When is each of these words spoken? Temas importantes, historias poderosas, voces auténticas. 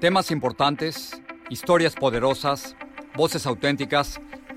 Temas 0.00 0.30
importantes, 0.30 1.22
historias 1.48 1.94
poderosas, 1.94 2.76
voces 3.14 3.46
auténticas. 3.46 4.20